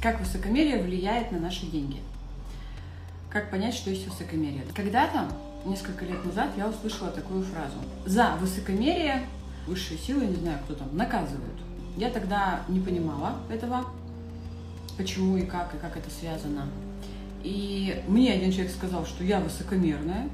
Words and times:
Как 0.00 0.18
высокомерие 0.18 0.82
влияет 0.82 1.30
на 1.30 1.38
наши 1.38 1.66
деньги? 1.66 1.98
Как 3.28 3.50
понять, 3.50 3.74
что 3.74 3.90
есть 3.90 4.08
высокомерие? 4.08 4.64
Когда-то, 4.74 5.30
несколько 5.66 6.06
лет 6.06 6.24
назад, 6.24 6.52
я 6.56 6.68
услышала 6.68 7.10
такую 7.10 7.44
фразу. 7.44 7.76
За 8.06 8.34
высокомерие 8.40 9.26
высшие 9.66 9.98
силы, 9.98 10.24
не 10.24 10.36
знаю, 10.36 10.58
кто 10.64 10.74
там, 10.74 10.96
наказывают. 10.96 11.60
Я 11.98 12.08
тогда 12.08 12.62
не 12.68 12.80
понимала 12.80 13.36
этого, 13.50 13.84
почему 14.96 15.36
и 15.36 15.44
как, 15.44 15.74
и 15.74 15.78
как 15.78 15.98
это 15.98 16.08
связано. 16.10 16.66
И 17.42 18.02
мне 18.08 18.32
один 18.32 18.52
человек 18.52 18.72
сказал, 18.72 19.04
что 19.04 19.22
я 19.22 19.38
высокомерная. 19.40 20.30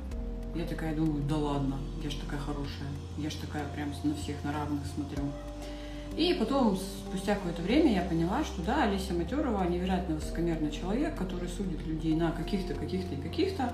Я 0.55 0.65
такая 0.65 0.95
думаю, 0.95 1.25
да 1.25 1.37
ладно, 1.37 1.77
я 2.05 2.09
же 2.09 2.19
такая 2.19 2.39
хорошая, 2.39 2.89
я 3.19 3.31
же 3.31 3.37
такая 3.39 3.65
прям 3.75 3.93
на 4.05 4.15
всех 4.15 4.37
на 4.45 4.53
равных 4.53 4.83
смотрю. 4.95 5.25
И 6.17 6.33
потом, 6.33 6.77
спустя 6.77 7.35
какое-то 7.35 7.61
время, 7.61 7.93
я 7.93 8.03
поняла, 8.03 8.43
что 8.43 8.63
да, 8.63 8.85
Олеся 8.85 9.13
Матерова 9.13 9.65
невероятно 9.69 10.15
высокомерный 10.15 10.71
человек, 10.71 11.15
который 11.15 11.49
судит 11.49 11.87
людей 11.87 12.17
на 12.17 12.33
каких-то, 12.33 12.75
каких-то 12.75 13.15
и 13.15 13.21
каких-то. 13.21 13.71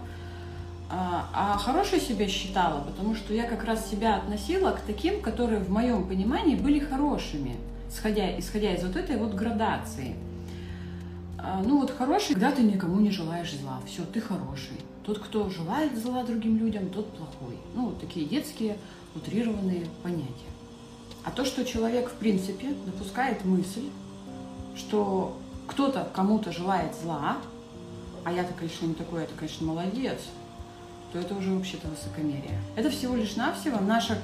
А, 0.91 1.29
а 1.33 1.59
хорошей 1.59 2.01
себя 2.01 2.27
считала, 2.27 2.83
потому 2.83 3.15
что 3.15 3.33
я 3.33 3.45
как 3.45 3.65
раз 3.65 3.89
себя 3.89 4.17
относила 4.17 4.73
к 4.73 4.81
таким, 4.81 5.23
которые 5.23 5.61
в 5.61 5.71
моем 5.71 6.07
понимании 6.07 6.57
были 6.57 6.81
хорошими, 6.81 7.57
исходя, 7.89 8.39
исходя 8.39 8.75
из 8.75 8.85
вот 8.85 8.97
этой 8.97 9.17
вот 9.17 9.35
градации. 9.35 10.17
А, 11.39 11.63
ну 11.65 11.81
вот 11.81 11.93
хороший, 11.93 12.35
когда 12.35 12.51
ты 12.51 12.63
никому 12.63 13.01
не 13.01 13.11
желаешь 13.11 13.53
зла, 13.55 13.81
все, 13.87 14.03
ты 14.05 14.21
хороший. 14.21 14.81
Тот, 15.05 15.19
кто 15.19 15.49
желает 15.49 15.97
зла 15.97 16.25
другим 16.25 16.59
людям, 16.59 16.89
тот 16.91 17.09
плохой. 17.17 17.57
Ну, 17.75 17.87
вот 17.87 18.01
такие 18.01 18.27
детские 18.27 18.77
утрированные 19.15 19.87
понятия. 20.03 20.53
А 21.25 21.31
то, 21.31 21.45
что 21.45 21.65
человек, 21.65 22.11
в 22.11 22.15
принципе, 22.15 22.75
допускает 22.87 23.45
мысль, 23.45 23.89
что 24.77 25.39
кто-то 25.69 26.11
кому-то 26.15 26.53
желает 26.53 26.95
зла, 27.03 27.37
а 28.25 28.33
я-то, 28.33 28.53
конечно, 28.55 28.87
не 28.87 28.95
такой, 28.95 29.23
я-то, 29.23 29.35
конечно, 29.35 29.67
молодец, 29.67 30.19
то 31.13 31.19
это 31.19 31.35
уже 31.35 31.55
вообще-то 31.55 31.89
высокомерие. 31.89 32.59
Это 32.77 32.91
всего 32.91 33.15
лишь 33.15 33.37
навсего 33.37 33.79
наша 33.81 34.19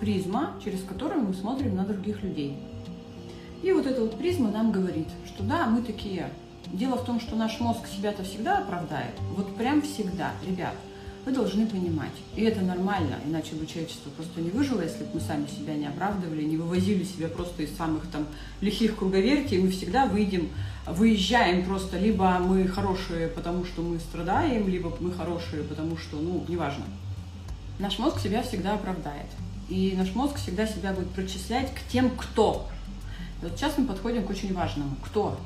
призма, 0.00 0.52
через 0.62 0.82
которую 0.82 1.22
мы 1.22 1.34
смотрим 1.34 1.76
на 1.76 1.84
других 1.84 2.22
людей. 2.22 2.56
И 3.62 3.72
вот 3.72 3.86
эта 3.86 4.02
вот 4.02 4.18
призма 4.18 4.50
нам 4.50 4.70
говорит, 4.72 5.08
что 5.26 5.42
да, 5.42 5.66
мы 5.66 5.82
такие. 5.82 6.30
Дело 6.66 6.96
в 6.96 7.04
том, 7.04 7.20
что 7.20 7.36
наш 7.36 7.60
мозг 7.60 7.86
себя-то 7.86 8.24
всегда 8.24 8.58
оправдает. 8.58 9.14
Вот 9.36 9.56
прям 9.56 9.82
всегда, 9.82 10.32
ребят– 10.46 10.74
вы 11.24 11.32
должны 11.32 11.66
понимать. 11.66 12.12
И 12.36 12.42
это 12.42 12.60
нормально, 12.60 13.18
иначе 13.26 13.54
бы 13.54 13.66
человечество 13.66 14.10
просто 14.10 14.40
не 14.40 14.50
выжило, 14.50 14.82
если 14.82 15.04
бы 15.04 15.14
мы 15.14 15.20
сами 15.20 15.46
себя 15.46 15.74
не 15.74 15.86
оправдывали, 15.86 16.42
не 16.42 16.56
вывозили 16.56 17.04
себя 17.04 17.28
просто 17.28 17.62
из 17.62 17.76
самых 17.76 18.06
там 18.10 18.26
лихих 18.60 18.96
круговертей, 18.96 19.58
мы 19.58 19.70
всегда 19.70 20.06
выйдем, 20.06 20.50
выезжаем 20.86 21.64
просто, 21.64 21.98
либо 21.98 22.38
мы 22.40 22.68
хорошие, 22.68 23.28
потому 23.28 23.64
что 23.64 23.82
мы 23.82 23.98
страдаем, 23.98 24.68
либо 24.68 24.92
мы 25.00 25.12
хорошие, 25.12 25.62
потому 25.62 25.96
что, 25.96 26.16
ну, 26.16 26.44
неважно. 26.48 26.84
Наш 27.78 27.98
мозг 27.98 28.20
себя 28.20 28.42
всегда 28.42 28.74
оправдает. 28.74 29.26
И 29.68 29.94
наш 29.96 30.14
мозг 30.14 30.36
всегда 30.36 30.66
себя 30.66 30.92
будет 30.92 31.08
причислять 31.10 31.72
к 31.74 31.90
тем, 31.90 32.10
кто. 32.10 32.68
И 33.40 33.46
вот 33.46 33.56
сейчас 33.56 33.78
мы 33.78 33.86
подходим 33.86 34.24
к 34.24 34.30
очень 34.30 34.52
важному. 34.52 34.94
Кто? 35.04 35.38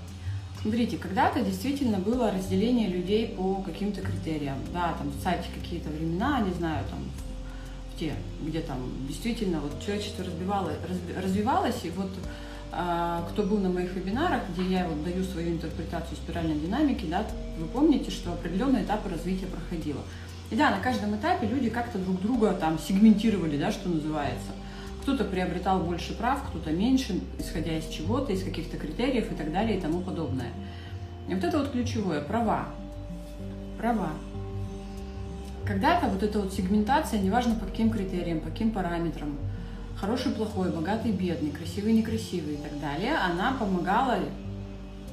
Смотрите, 0.63 0.97
когда-то 0.97 1.41
действительно 1.41 1.99
было 1.99 2.33
разделение 2.33 2.89
людей 2.89 3.29
по 3.29 3.63
каким-то 3.63 4.01
критериям. 4.01 4.59
Да, 4.73 4.95
там, 4.99 5.13
кстати, 5.13 5.47
какие-то 5.55 5.89
времена, 5.89 6.41
не 6.41 6.53
знаю, 6.53 6.85
там, 6.91 6.99
в 7.95 7.99
те, 7.99 8.15
где 8.43 8.61
там 8.61 8.79
действительно 9.07 9.61
вот 9.61 9.81
человечество 9.81 10.25
разбивало, 10.25 10.73
разби, 10.89 11.13
развивалось, 11.15 11.85
и 11.85 11.91
вот 11.91 12.11
а, 12.73 13.27
кто 13.31 13.45
был 13.45 13.59
на 13.59 13.69
моих 13.69 13.95
вебинарах, 13.95 14.43
где 14.53 14.75
я 14.75 14.89
вот 14.89 15.03
даю 15.05 15.23
свою 15.25 15.51
интерпретацию 15.51 16.17
спиральной 16.17 16.59
динамики, 16.59 17.07
да, 17.07 17.25
вы 17.59 17.67
помните, 17.67 18.11
что 18.11 18.33
определенные 18.33 18.83
этапы 18.83 19.09
развития 19.09 19.47
проходило. 19.47 20.01
И 20.51 20.57
да, 20.57 20.71
на 20.71 20.81
каждом 20.81 21.15
этапе 21.15 21.47
люди 21.47 21.71
как-то 21.71 21.99
друг 21.99 22.21
друга 22.21 22.53
там 22.55 22.79
сегментировали, 22.79 23.57
да, 23.59 23.71
что 23.71 23.89
называется. 23.89 24.51
Кто-то 25.09 25.25
приобретал 25.25 25.81
больше 25.81 26.13
прав, 26.13 26.43
кто-то 26.51 26.71
меньше, 26.71 27.19
исходя 27.39 27.79
из 27.79 27.87
чего-то, 27.87 28.31
из 28.31 28.45
каких-то 28.45 28.77
критериев 28.77 29.33
и 29.33 29.35
так 29.35 29.51
далее 29.55 29.79
и 29.79 29.81
тому 29.81 30.01
подобное. 30.01 30.51
И 31.31 31.35
вот 31.35 31.43
это 31.43 31.57
вот 31.57 31.71
ключевое– 31.71 32.21
права. 32.29 32.67
Права. 33.79 34.11
Когда-то 35.65 36.09
вот 36.09 36.23
эта 36.23 36.41
вот 36.41 36.53
сегментация, 36.53 37.23
неважно 37.23 37.55
по 37.55 37.65
каким 37.65 37.89
критериям, 37.89 38.41
по 38.41 38.51
каким 38.51 38.71
параметрам, 38.71 39.35
хороший, 39.97 40.33
плохой, 40.33 40.71
богатый, 40.71 41.13
бедный, 41.13 41.53
красивый, 41.53 41.95
некрасивый 41.95 42.57
и 42.57 42.59
так 42.59 42.79
далее, 42.79 43.17
она 43.17 43.55
помогала 43.59 44.19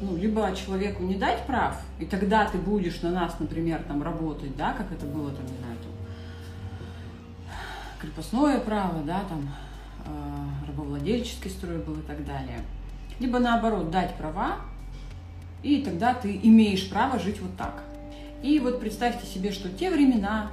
ну, 0.01 0.17
либо 0.17 0.53
человеку 0.57 1.03
не 1.03 1.15
дать 1.15 1.45
прав, 1.45 1.79
и 1.99 2.05
тогда 2.05 2.43
ты 2.49 2.57
будешь 2.57 3.01
на 3.01 3.11
нас, 3.11 3.39
например, 3.39 3.81
там 3.87 4.03
работать, 4.03 4.57
да, 4.57 4.73
как 4.73 4.91
это 4.91 5.05
было 5.05 5.31
там, 5.31 5.45
не 5.45 5.57
знаю, 5.57 5.77
там, 5.81 5.91
крепостное 8.01 8.59
право, 8.59 9.01
да, 9.05 9.21
там, 9.29 9.47
рабовладельческий 10.67 11.49
строй 11.49 11.77
был 11.77 11.95
и 11.95 12.01
так 12.01 12.25
далее. 12.25 12.59
Либо 13.19 13.39
наоборот, 13.39 13.91
дать 13.91 14.15
права, 14.15 14.57
и 15.63 15.81
тогда 15.81 16.13
ты 16.13 16.39
имеешь 16.43 16.89
право 16.89 17.17
жить 17.19 17.39
вот 17.41 17.55
так. 17.57 17.83
И 18.43 18.59
вот 18.59 18.79
представьте 18.79 19.25
себе, 19.25 19.51
что 19.51 19.69
те 19.69 19.89
времена, 19.89 20.51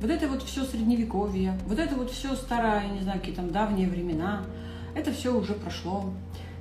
вот 0.00 0.10
это 0.10 0.28
вот 0.28 0.42
все 0.42 0.64
средневековье, 0.64 1.58
вот 1.66 1.78
это 1.78 1.94
вот 1.96 2.10
все 2.10 2.34
старое, 2.34 2.86
не 2.88 3.00
знаю, 3.00 3.20
какие 3.20 3.34
там 3.34 3.50
давние 3.50 3.88
времена, 3.88 4.42
это 4.94 5.12
все 5.12 5.34
уже 5.36 5.54
прошло. 5.54 6.12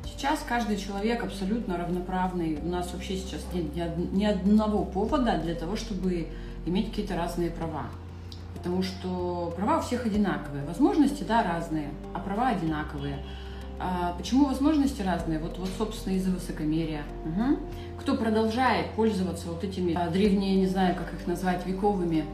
Сейчас 0.03 0.43
каждый 0.47 0.77
человек 0.77 1.23
абсолютно 1.23 1.77
равноправный. 1.77 2.59
У 2.61 2.67
нас 2.67 2.91
вообще 2.93 3.17
сейчас 3.17 3.41
нет 3.53 3.97
ни 4.13 4.25
одного 4.25 4.83
повода 4.85 5.37
для 5.37 5.55
того, 5.55 5.75
чтобы 5.75 6.27
иметь 6.65 6.89
какие-то 6.89 7.15
разные 7.15 7.51
права 7.51 7.89
потому 8.65 8.81
что 8.81 9.53
права 9.55 9.77
у 9.77 9.81
всех 9.81 10.07
одинаковые. 10.07 10.65
Возможности, 10.65 11.23
да, 11.23 11.43
разные, 11.43 11.91
а 12.15 12.19
права 12.19 12.47
одинаковые. 12.47 13.19
А 13.79 14.15
почему 14.17 14.45
возможности 14.45 15.03
разные? 15.03 15.37
Вот, 15.37 15.59
вот 15.59 15.69
собственно, 15.77 16.15
из-за 16.15 16.31
высокомерия. 16.31 17.03
Угу. 17.25 17.59
Кто 17.99 18.15
продолжает 18.15 18.89
пользоваться 18.95 19.49
вот 19.49 19.63
этими 19.63 19.93
а, 19.93 20.09
древние, 20.09 20.55
не 20.55 20.65
знаю, 20.65 20.95
как 20.95 21.13
их 21.13 21.27
назвать, 21.27 21.63
вековыми 21.67 22.25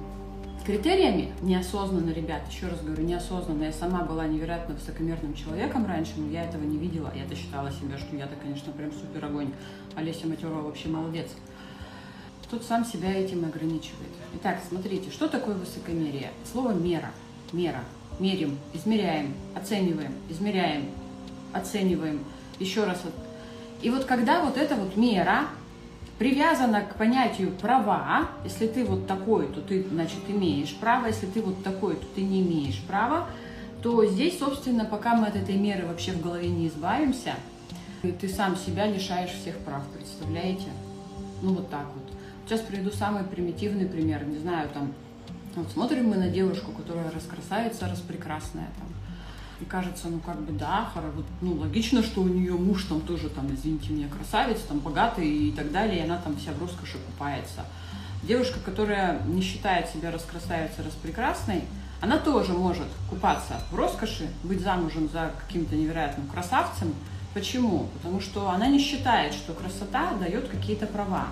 критериями, 0.65 1.33
неосознанно, 1.41 2.11
ребят, 2.11 2.43
еще 2.49 2.67
раз 2.67 2.79
говорю, 2.79 3.03
неосознанно. 3.03 3.63
Я 3.65 3.73
сама 3.73 4.03
была 4.03 4.25
невероятно 4.25 4.75
высокомерным 4.75 5.33
человеком 5.33 5.85
раньше, 5.85 6.13
но 6.15 6.31
я 6.31 6.45
этого 6.45 6.63
не 6.63 6.77
видела. 6.77 7.11
Я-то 7.13 7.35
считала 7.35 7.69
себя, 7.71 7.97
что 7.97 8.15
я-то, 8.15 8.35
конечно, 8.41 8.71
прям 8.71 8.93
супер 8.93 9.25
огонь. 9.25 9.51
Олеся 9.95 10.27
Матерова 10.27 10.61
вообще 10.61 10.87
молодец 10.87 11.27
тот 12.51 12.65
сам 12.65 12.83
себя 12.83 13.13
этим 13.13 13.45
ограничивает. 13.45 14.11
Итак, 14.35 14.59
смотрите, 14.67 15.09
что 15.09 15.29
такое 15.29 15.55
высокомерие? 15.55 16.31
Слово 16.51 16.73
мера. 16.73 17.11
Мера. 17.53 17.81
Мерим, 18.19 18.57
измеряем, 18.73 19.33
оцениваем, 19.55 20.13
измеряем, 20.29 20.89
оцениваем. 21.53 22.19
Еще 22.59 22.83
раз. 22.83 23.01
И 23.81 23.89
вот 23.89 24.03
когда 24.03 24.43
вот 24.43 24.57
эта 24.57 24.75
вот 24.75 24.97
мера 24.97 25.45
привязана 26.19 26.81
к 26.81 26.95
понятию 26.97 27.51
права, 27.51 28.27
если 28.43 28.67
ты 28.67 28.83
вот 28.83 29.07
такой, 29.07 29.47
то 29.47 29.61
ты, 29.61 29.83
значит, 29.89 30.19
имеешь 30.27 30.75
право, 30.75 31.07
если 31.07 31.25
ты 31.25 31.41
вот 31.41 31.63
такой, 31.63 31.95
то 31.95 32.05
ты 32.13 32.21
не 32.21 32.41
имеешь 32.41 32.83
права, 32.83 33.27
то 33.81 34.05
здесь, 34.05 34.37
собственно, 34.37 34.85
пока 34.85 35.15
мы 35.15 35.27
от 35.27 35.35
этой 35.35 35.55
меры 35.55 35.87
вообще 35.87 36.11
в 36.11 36.21
голове 36.21 36.49
не 36.49 36.67
избавимся, 36.67 37.33
ты 38.03 38.29
сам 38.29 38.55
себя 38.55 38.85
лишаешь 38.87 39.31
всех 39.31 39.57
прав, 39.59 39.83
представляете? 39.97 40.67
Ну 41.41 41.53
вот 41.53 41.69
так 41.69 41.87
вот. 41.95 42.20
Сейчас 42.51 42.65
приведу 42.65 42.91
самый 42.91 43.23
примитивный 43.23 43.85
пример. 43.85 44.25
Не 44.25 44.37
знаю, 44.37 44.67
там, 44.73 44.91
вот 45.55 45.71
смотрим 45.71 46.09
мы 46.09 46.17
на 46.17 46.27
девушку, 46.27 46.73
которая 46.73 47.09
раскрасавица, 47.09 47.87
распрекрасная, 47.87 48.67
там, 48.77 48.89
и 49.61 49.63
кажется, 49.63 50.09
ну 50.09 50.19
как 50.19 50.37
бы 50.41 50.51
да, 50.51 50.91
вот, 51.15 51.23
ну 51.39 51.53
логично, 51.53 52.03
что 52.03 52.19
у 52.19 52.27
нее 52.27 52.51
муж 52.55 52.83
там 52.89 52.99
тоже 52.99 53.29
там, 53.29 53.55
извините 53.55 53.93
меня, 53.93 54.09
красавец, 54.09 54.59
там 54.67 54.79
богатый 54.79 55.25
и 55.25 55.53
так 55.53 55.71
далее, 55.71 55.99
и 55.99 56.03
она 56.03 56.17
там 56.17 56.35
вся 56.35 56.51
в 56.51 56.61
роскоши 56.61 56.97
купается. 56.97 57.61
Девушка, 58.23 58.59
которая 58.59 59.21
не 59.27 59.41
считает 59.41 59.87
себя 59.87 60.11
раскрасавицей, 60.11 60.83
распрекрасной, 60.83 61.63
она 62.01 62.17
тоже 62.17 62.51
может 62.51 62.87
купаться 63.09 63.61
в 63.71 63.75
роскоши, 63.75 64.27
быть 64.43 64.59
замужем 64.59 65.07
за 65.07 65.31
каким-то 65.39 65.77
невероятным 65.77 66.27
красавцем. 66.27 66.93
Почему? 67.33 67.87
Потому 67.93 68.19
что 68.19 68.49
она 68.49 68.67
не 68.67 68.79
считает, 68.79 69.33
что 69.33 69.53
красота 69.53 70.15
дает 70.15 70.49
какие-то 70.49 70.85
права. 70.85 71.29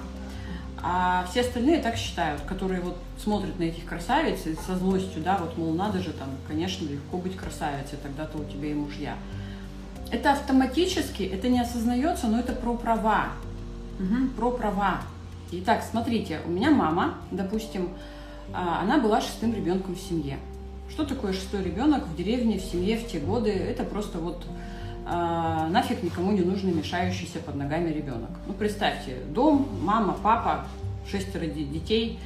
А 0.81 1.25
все 1.29 1.41
остальные 1.41 1.81
так 1.81 1.97
считают, 1.97 2.41
которые 2.41 2.81
вот 2.81 2.97
смотрят 3.21 3.59
на 3.59 3.63
этих 3.63 3.85
красавиц 3.85 4.45
и 4.45 4.55
со 4.55 4.77
злостью, 4.77 5.21
да, 5.21 5.37
вот, 5.37 5.57
мол, 5.57 5.73
надо 5.73 5.99
же 5.99 6.11
там, 6.11 6.29
конечно, 6.47 6.85
легко 6.85 7.17
быть 7.17 7.35
красавицей, 7.35 7.97
тогда-то 8.01 8.37
у 8.37 8.45
тебя 8.45 8.71
и 8.71 8.73
мужья. 8.73 9.15
Это 10.11 10.31
автоматически, 10.31 11.23
это 11.23 11.49
не 11.49 11.59
осознается, 11.59 12.27
но 12.27 12.39
это 12.39 12.53
про 12.53 12.75
права. 12.75 13.27
Угу, 13.99 14.29
про 14.37 14.51
права. 14.51 15.01
Итак, 15.51 15.83
смотрите, 15.89 16.39
у 16.45 16.49
меня 16.49 16.71
мама, 16.71 17.15
допустим, 17.31 17.89
а, 18.53 18.81
она 18.81 18.97
была 18.97 19.21
шестым 19.21 19.53
ребенком 19.53 19.95
в 19.95 19.99
семье. 19.99 20.37
Что 20.89 21.05
такое 21.05 21.33
шестой 21.33 21.63
ребенок 21.63 22.07
в 22.07 22.15
деревне, 22.15 22.57
в 22.57 22.63
семье 22.63 22.97
в 22.97 23.07
те 23.07 23.19
годы? 23.19 23.51
Это 23.51 23.83
просто 23.83 24.19
вот 24.19 24.43
нафиг 25.09 26.03
никому 26.03 26.31
не 26.31 26.41
нужный 26.41 26.71
мешающийся 26.71 27.39
под 27.39 27.55
ногами 27.55 27.89
ребенок. 27.89 28.29
Ну, 28.47 28.53
представьте, 28.53 29.17
дом, 29.29 29.67
мама, 29.81 30.17
папа, 30.21 30.65
шестеро 31.09 31.45
детей, 31.45 32.19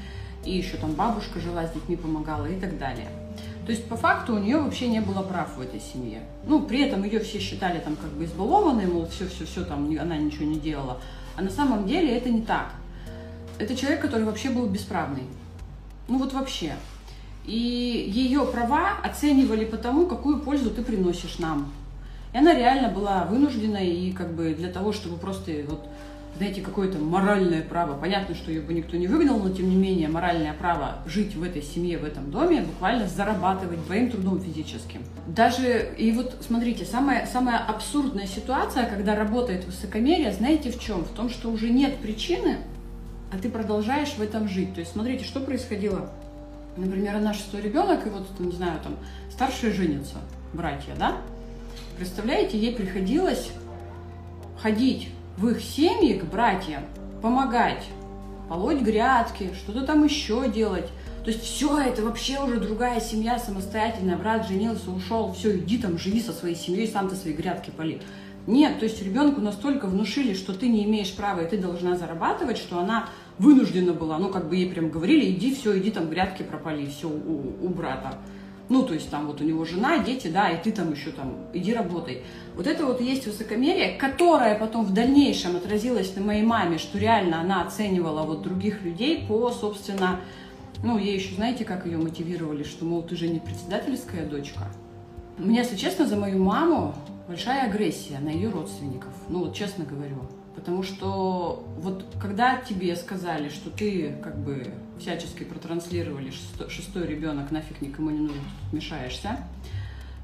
и 0.43 0.57
еще 0.57 0.77
там 0.77 0.91
бабушка 0.91 1.39
жила 1.39 1.65
с 1.65 1.71
детьми, 1.71 1.95
помогала 1.95 2.45
и 2.45 2.59
так 2.59 2.77
далее. 2.77 3.07
То 3.65 3.71
есть, 3.71 3.87
по 3.87 3.95
факту, 3.95 4.35
у 4.35 4.39
нее 4.39 4.59
вообще 4.59 4.87
не 4.87 4.99
было 4.99 5.21
прав 5.21 5.55
в 5.55 5.61
этой 5.61 5.79
семье. 5.79 6.19
Ну, 6.45 6.63
при 6.63 6.81
этом 6.81 7.03
ее 7.03 7.19
все 7.21 7.39
считали 7.39 7.79
там 7.79 7.95
как 7.95 8.11
бы 8.11 8.25
избалованной, 8.25 8.87
мол, 8.87 9.07
все-все-все, 9.07 9.63
там 9.63 9.89
она 9.97 10.17
ничего 10.17 10.45
не 10.45 10.59
делала. 10.59 10.99
А 11.37 11.41
на 11.41 11.49
самом 11.49 11.87
деле 11.87 12.17
это 12.17 12.29
не 12.29 12.41
так. 12.41 12.73
Это 13.57 13.75
человек, 13.75 14.01
который 14.01 14.25
вообще 14.25 14.49
был 14.49 14.67
бесправный. 14.67 15.23
Ну 16.09 16.17
вот 16.17 16.33
вообще. 16.33 16.75
И 17.45 17.55
ее 18.13 18.45
права 18.45 18.97
оценивали 19.03 19.63
по 19.63 19.77
тому, 19.77 20.07
какую 20.07 20.39
пользу 20.39 20.69
ты 20.69 20.81
приносишь 20.81 21.39
нам. 21.39 21.71
И 22.33 22.37
она 22.37 22.53
реально 22.53 22.89
была 22.89 23.25
вынуждена, 23.25 23.77
и 23.77 24.11
как 24.11 24.33
бы 24.33 24.53
для 24.53 24.69
того, 24.69 24.91
чтобы 24.91 25.17
просто 25.17 25.51
вот 25.67 25.85
знаете, 26.37 26.61
какое-то 26.61 26.97
моральное 26.97 27.61
право. 27.61 27.95
Понятно, 27.97 28.33
что 28.33 28.51
ее 28.51 28.61
бы 28.61 28.73
никто 28.73 28.97
не 28.97 29.07
выгнал, 29.07 29.37
но 29.39 29.49
тем 29.49 29.69
не 29.69 29.75
менее 29.75 30.07
моральное 30.07 30.53
право 30.53 30.97
жить 31.05 31.35
в 31.35 31.43
этой 31.43 31.61
семье, 31.61 31.99
в 31.99 32.03
этом 32.03 32.31
доме, 32.31 32.61
буквально 32.61 33.07
зарабатывать 33.07 33.83
двоим 33.85 34.09
трудом 34.09 34.41
физическим. 34.41 35.03
Даже, 35.27 35.93
и 35.95 36.11
вот 36.11 36.35
смотрите, 36.41 36.85
самая, 36.85 37.27
самая 37.27 37.59
абсурдная 37.59 38.25
ситуация, 38.25 38.87
когда 38.87 39.15
работает 39.15 39.65
высокомерие, 39.65 40.33
знаете 40.33 40.71
в 40.71 40.79
чем? 40.79 41.03
В 41.03 41.09
том, 41.09 41.29
что 41.29 41.49
уже 41.49 41.69
нет 41.69 41.97
причины, 41.97 42.57
а 43.31 43.37
ты 43.37 43.49
продолжаешь 43.49 44.13
в 44.13 44.21
этом 44.21 44.47
жить. 44.47 44.73
То 44.73 44.79
есть 44.79 44.93
смотрите, 44.93 45.25
что 45.25 45.39
происходило. 45.39 46.09
Например, 46.77 47.19
наш 47.19 47.37
шестой 47.37 47.61
ребенок, 47.61 48.07
и 48.07 48.09
вот, 48.09 48.27
не 48.39 48.51
знаю, 48.51 48.79
там, 48.83 48.95
старшие 49.31 49.71
женятся, 49.71 50.15
братья, 50.53 50.95
да? 50.97 51.17
Представляете, 51.97 52.57
ей 52.57 52.73
приходилось 52.73 53.51
ходить 54.61 55.09
в 55.37 55.47
их 55.49 55.61
семьи 55.61 56.13
к 56.17 56.25
братьям, 56.25 56.83
помогать, 57.21 57.85
полоть 58.49 58.81
грядки, 58.81 59.51
что-то 59.53 59.85
там 59.85 60.03
еще 60.03 60.49
делать. 60.49 60.89
То 61.23 61.31
есть 61.31 61.43
все 61.43 61.79
это 61.79 62.03
вообще 62.03 62.39
уже 62.39 62.59
другая 62.59 62.99
семья 62.99 63.39
самостоятельная. 63.39 64.17
Брат 64.17 64.47
женился, 64.47 64.91
ушел, 64.91 65.33
все, 65.33 65.57
иди 65.57 65.77
там, 65.77 65.97
живи 65.97 66.21
со 66.21 66.33
своей 66.33 66.55
семьей, 66.55 66.87
сам 66.87 67.09
ты 67.09 67.15
свои 67.15 67.33
грядки 67.33 67.71
поли. 67.75 68.01
Нет, 68.45 68.79
то 68.79 68.85
есть 68.85 69.01
ребенку 69.01 69.39
настолько 69.39 69.87
внушили, 69.87 70.33
что 70.33 70.53
ты 70.53 70.67
не 70.67 70.83
имеешь 70.83 71.13
права 71.15 71.41
и 71.41 71.49
ты 71.49 71.57
должна 71.57 71.95
зарабатывать, 71.95 72.57
что 72.57 72.79
она 72.79 73.07
вынуждена 73.39 73.93
была, 73.93 74.19
ну 74.19 74.29
как 74.29 74.49
бы 74.49 74.57
ей 74.57 74.69
прям 74.69 74.89
говорили, 74.89 75.31
иди, 75.31 75.55
все, 75.55 75.77
иди 75.79 75.91
там 75.91 76.09
грядки 76.09 76.43
пропали, 76.43 76.85
все 76.87 77.07
у, 77.07 77.65
у 77.65 77.69
брата. 77.69 78.17
Ну, 78.69 78.83
то 78.83 78.93
есть 78.93 79.09
там 79.09 79.27
вот 79.27 79.41
у 79.41 79.43
него 79.43 79.65
жена, 79.65 79.99
дети, 79.99 80.27
да, 80.27 80.49
и 80.49 80.61
ты 80.61 80.71
там 80.71 80.91
еще 80.91 81.11
там, 81.11 81.35
иди 81.53 81.73
работай. 81.73 82.23
Вот 82.55 82.65
это 82.65 82.85
вот 82.85 83.01
есть 83.01 83.27
высокомерие, 83.27 83.97
которое 83.97 84.57
потом 84.57 84.85
в 84.85 84.93
дальнейшем 84.93 85.57
отразилось 85.57 86.15
на 86.15 86.21
моей 86.21 86.43
маме, 86.43 86.77
что 86.77 86.97
реально 86.97 87.41
она 87.41 87.63
оценивала 87.63 88.23
вот 88.23 88.41
других 88.41 88.81
людей 88.83 89.25
по, 89.27 89.51
собственно, 89.51 90.21
ну, 90.83 90.97
ей 90.97 91.15
еще, 91.15 91.35
знаете, 91.35 91.65
как 91.65 91.85
ее 91.85 91.97
мотивировали, 91.97 92.63
что, 92.63 92.85
мол, 92.85 93.03
ты 93.03 93.15
же 93.15 93.27
не 93.27 93.39
председательская 93.39 94.25
дочка. 94.25 94.67
Меня, 95.37 95.61
если 95.61 95.75
честно, 95.75 96.05
за 96.05 96.15
мою 96.15 96.41
маму 96.41 96.95
большая 97.27 97.69
агрессия 97.69 98.19
на 98.19 98.29
ее 98.29 98.49
родственников. 98.49 99.11
Ну, 99.29 99.39
вот 99.39 99.55
честно 99.55 99.85
говорю. 99.85 100.17
Потому 100.55 100.83
что 100.83 101.67
вот 101.77 102.05
когда 102.21 102.57
тебе 102.57 102.95
сказали, 102.95 103.49
что 103.49 103.69
ты 103.69 104.15
как 104.23 104.37
бы 104.37 104.67
всячески 104.99 105.43
протранслировали 105.43 106.29
шестой, 106.29 106.69
шестой 106.69 107.07
ребенок, 107.07 107.51
нафиг 107.51 107.81
никому 107.81 108.11
не 108.11 108.19
нужен, 108.19 108.41
тут 108.41 108.73
мешаешься, 108.73 109.39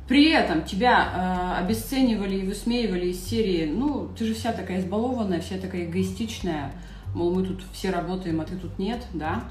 при 0.08 0.32
этом 0.32 0.64
тебя 0.64 1.56
э, 1.58 1.64
обесценивали 1.64 2.38
и 2.38 2.46
высмеивали 2.46 3.08
из 3.08 3.24
серии, 3.24 3.66
ну, 3.72 4.10
ты 4.18 4.26
же 4.26 4.34
вся 4.34 4.54
такая 4.54 4.80
избалованная, 4.80 5.40
вся 5.40 5.58
такая 5.58 5.86
эгоистичная, 5.86 6.74
мол, 7.14 7.34
мы 7.34 7.44
тут 7.44 7.62
все 7.74 7.92
работаем, 7.92 8.42
а 8.42 8.46
ты 8.46 8.56
тут 8.56 8.80
нет, 8.80 9.06
да. 9.14 9.44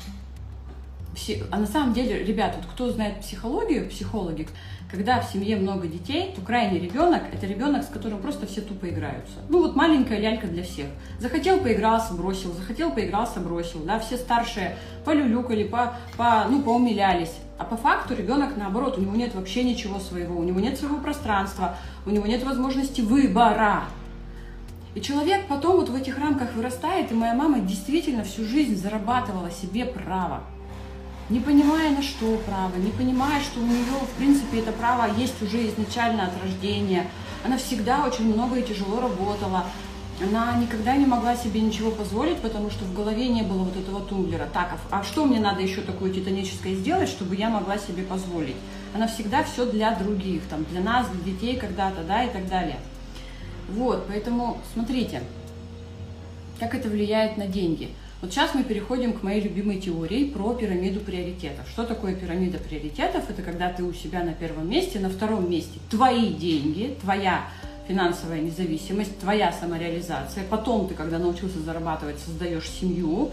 А 1.50 1.58
на 1.58 1.66
самом 1.66 1.94
деле, 1.94 2.22
ребят, 2.22 2.54
вот 2.56 2.66
кто 2.72 2.90
знает 2.90 3.20
психологию, 3.20 3.88
психологи, 3.88 4.46
когда 4.90 5.20
в 5.20 5.30
семье 5.30 5.56
много 5.56 5.86
детей, 5.86 6.32
то 6.34 6.40
крайний 6.40 6.78
ребенок– 6.78 7.22
это 7.32 7.46
ребенок, 7.46 7.82
с 7.82 7.88
которым 7.88 8.20
просто 8.20 8.46
все 8.46 8.60
тупо 8.60 8.88
играются. 8.88 9.34
Ну 9.48 9.60
вот 9.60 9.76
маленькая 9.76 10.18
лялька 10.18 10.46
для 10.46 10.62
всех. 10.62 10.86
Захотел– 11.18 11.58
поигрался, 11.60 12.14
бросил, 12.14 12.52
захотел– 12.52 12.90
поигрался, 12.94 13.40
бросил. 13.40 13.80
Да, 13.80 13.98
все 13.98 14.16
старшие 14.16 14.76
полюлюкали, 15.04 15.64
по, 15.64 15.94
по, 16.16 16.46
ну, 16.48 16.62
поумилялись. 16.62 17.34
А 17.58 17.64
по 17.64 17.76
факту 17.76 18.14
ребенок 18.14 18.56
наоборот, 18.56 18.96
у 18.98 19.00
него 19.00 19.16
нет 19.16 19.34
вообще 19.34 19.64
ничего 19.64 19.98
своего, 19.98 20.38
у 20.38 20.44
него 20.44 20.60
нет 20.60 20.78
своего 20.78 20.98
пространства, 20.98 21.76
у 22.06 22.10
него 22.10 22.26
нет 22.26 22.44
возможности 22.44 23.00
выбора. 23.00 23.84
И 24.94 25.00
человек 25.00 25.46
потом 25.48 25.76
вот 25.76 25.88
в 25.88 25.94
этих 25.94 26.18
рамках 26.18 26.54
вырастает, 26.54 27.10
и 27.12 27.14
моя 27.14 27.34
мама 27.34 27.60
действительно 27.60 28.24
всю 28.24 28.44
жизнь 28.44 28.76
зарабатывала 28.76 29.50
себе 29.50 29.84
право 29.84 30.42
не 31.30 31.40
понимая 31.40 31.90
на 31.90 32.02
что 32.02 32.38
право, 32.46 32.74
не 32.76 32.90
понимая, 32.90 33.40
что 33.42 33.60
у 33.60 33.64
нее, 33.64 33.84
в 34.02 34.16
принципе, 34.16 34.60
это 34.60 34.72
право 34.72 35.12
есть 35.18 35.40
уже 35.42 35.68
изначально 35.68 36.26
от 36.26 36.42
рождения. 36.42 37.06
Она 37.44 37.58
всегда 37.58 38.06
очень 38.06 38.32
много 38.32 38.56
и 38.56 38.62
тяжело 38.62 39.00
работала. 39.00 39.66
Она 40.20 40.54
никогда 40.56 40.96
не 40.96 41.06
могла 41.06 41.36
себе 41.36 41.60
ничего 41.60 41.90
позволить, 41.90 42.38
потому 42.38 42.70
что 42.70 42.84
в 42.84 42.94
голове 42.94 43.28
не 43.28 43.42
было 43.42 43.62
вот 43.62 43.76
этого 43.76 44.00
тумблера. 44.00 44.48
Так, 44.52 44.76
а, 44.90 45.00
а 45.00 45.04
что 45.04 45.24
мне 45.24 45.38
надо 45.38 45.60
еще 45.60 45.80
такое 45.82 46.12
титаническое 46.12 46.74
сделать, 46.74 47.08
чтобы 47.08 47.36
я 47.36 47.50
могла 47.50 47.78
себе 47.78 48.02
позволить? 48.02 48.56
Она 48.94 49.06
всегда 49.06 49.44
все 49.44 49.66
для 49.66 49.94
других, 49.94 50.42
там, 50.48 50.64
для 50.64 50.80
нас, 50.80 51.06
для 51.08 51.32
детей 51.32 51.56
когда-то, 51.56 52.02
да, 52.02 52.24
и 52.24 52.32
так 52.32 52.48
далее. 52.48 52.80
Вот, 53.68 54.06
поэтому 54.08 54.58
смотрите, 54.72 55.22
как 56.58 56.74
это 56.74 56.88
влияет 56.88 57.36
на 57.36 57.46
деньги– 57.46 57.90
вот 58.20 58.32
сейчас 58.32 58.52
мы 58.52 58.64
переходим 58.64 59.12
к 59.12 59.22
моей 59.22 59.40
любимой 59.40 59.80
теории 59.80 60.24
про 60.24 60.52
пирамиду 60.52 60.98
приоритетов. 60.98 61.68
Что 61.68 61.84
такое 61.84 62.16
пирамида 62.16 62.58
приоритетов? 62.58 63.30
Это 63.30 63.42
когда 63.42 63.72
ты 63.72 63.84
у 63.84 63.92
себя 63.92 64.24
на 64.24 64.32
первом 64.32 64.68
месте, 64.68 64.98
на 64.98 65.08
втором 65.08 65.48
месте 65.48 65.78
твои 65.88 66.32
деньги, 66.32 66.96
твоя 67.00 67.48
финансовая 67.86 68.40
независимость, 68.40 69.20
твоя 69.20 69.52
самореализация. 69.52 70.42
Потом 70.50 70.88
ты, 70.88 70.94
когда 70.94 71.18
научился 71.18 71.60
зарабатывать, 71.60 72.18
создаешь 72.18 72.68
семью, 72.68 73.30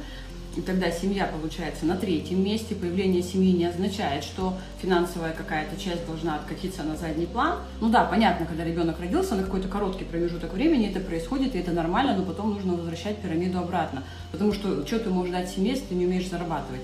и 0.55 0.61
тогда 0.61 0.89
семья 0.89 1.25
получается 1.25 1.85
на 1.85 1.97
третьем 1.97 2.43
месте. 2.43 2.75
Появление 2.75 3.21
семьи 3.21 3.51
не 3.51 3.65
означает, 3.65 4.23
что 4.23 4.53
финансовая 4.81 5.33
какая-то 5.33 5.79
часть 5.79 6.05
должна 6.05 6.35
откатиться 6.35 6.83
на 6.83 6.95
задний 6.95 7.25
план. 7.25 7.59
Ну 7.81 7.89
да, 7.89 8.05
понятно, 8.05 8.45
когда 8.45 8.63
ребенок 8.63 8.99
родился, 8.99 9.35
на 9.35 9.43
какой-то 9.43 9.67
короткий 9.67 10.05
промежуток 10.05 10.53
времени 10.53 10.89
это 10.89 11.01
происходит, 11.01 11.55
и 11.55 11.59
это 11.59 11.71
нормально, 11.71 12.15
но 12.17 12.23
потом 12.23 12.53
нужно 12.53 12.73
возвращать 12.73 13.17
пирамиду 13.17 13.59
обратно. 13.59 14.03
Потому 14.31 14.53
что 14.53 14.85
что 14.87 14.99
ты 14.99 15.09
можешь 15.09 15.33
дать 15.33 15.49
семье, 15.49 15.71
если 15.71 15.85
ты 15.85 15.95
не 15.95 16.05
умеешь 16.05 16.29
зарабатывать? 16.29 16.81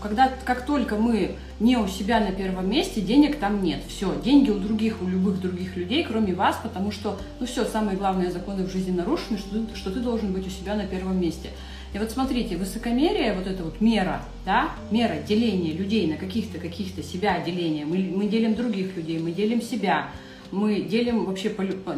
Когда, 0.00 0.32
как 0.44 0.66
только 0.66 0.96
мы 0.96 1.36
не 1.60 1.76
у 1.76 1.86
себя 1.86 2.18
на 2.18 2.32
первом 2.32 2.68
месте, 2.68 3.00
денег 3.00 3.38
там 3.38 3.62
нет. 3.62 3.82
Все, 3.86 4.12
деньги 4.24 4.50
у 4.50 4.58
других, 4.58 5.00
у 5.00 5.06
любых 5.06 5.40
других 5.40 5.76
людей, 5.76 6.02
кроме 6.02 6.34
вас, 6.34 6.58
потому 6.60 6.90
что, 6.90 7.18
ну 7.38 7.46
все, 7.46 7.64
самые 7.64 7.96
главные 7.96 8.32
законы 8.32 8.64
в 8.64 8.72
жизни 8.72 8.90
нарушены, 8.90 9.38
что 9.38 9.76
что 9.76 9.90
ты 9.92 10.00
должен 10.00 10.32
быть 10.32 10.46
у 10.46 10.50
себя 10.50 10.74
на 10.74 10.86
первом 10.86 11.20
месте. 11.20 11.50
И 11.92 11.98
вот 11.98 12.10
смотрите, 12.10 12.56
высокомерие, 12.56 13.34
вот 13.34 13.46
эта 13.46 13.62
вот 13.62 13.80
мера, 13.82 14.22
да, 14.46 14.70
мера 14.90 15.16
деления 15.16 15.74
людей 15.74 16.10
на 16.10 16.16
каких-то, 16.16 16.58
каких-то 16.58 17.02
себя 17.02 17.38
деления. 17.40 17.84
Мы, 17.84 18.10
мы 18.14 18.26
делим 18.28 18.54
других 18.54 18.96
людей, 18.96 19.18
мы 19.18 19.32
делим 19.32 19.60
себя, 19.60 20.08
мы 20.50 20.80
делим 20.80 21.26
вообще 21.26 21.50
по, 21.50 21.64
по, 21.64 21.94